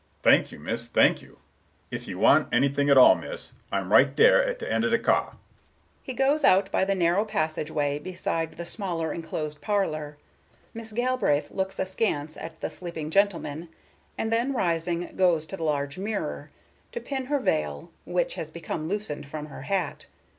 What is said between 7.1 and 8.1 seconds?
passage way